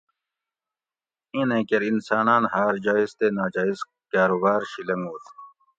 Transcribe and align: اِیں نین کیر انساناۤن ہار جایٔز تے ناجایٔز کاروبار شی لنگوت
اِیں 1.33 1.45
نین 1.49 1.63
کیر 1.67 1.81
انساناۤن 1.87 2.43
ہار 2.53 2.73
جایٔز 2.83 3.11
تے 3.17 3.27
ناجایٔز 3.37 3.79
کاروبار 4.11 4.61
شی 4.71 4.81
لنگوت 4.87 5.23